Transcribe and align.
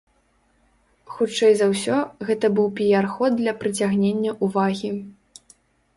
Хутчэй 1.17 1.53
за 1.59 1.67
ўсё, 1.73 1.99
гэта 2.31 2.45
быў 2.61 2.67
піяр-ход 2.79 3.31
для 3.43 3.53
прыцягнення 3.65 4.31
ўвагі. 4.49 4.91